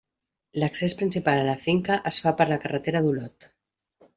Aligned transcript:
L'accés 0.61 0.95
principal 1.01 1.41
a 1.41 1.45
la 1.49 1.55
finca 1.65 1.99
es 2.13 2.19
fa 2.25 2.33
per 2.41 2.51
la 2.55 2.61
carretera 2.65 3.03
d'Olot. 3.07 3.51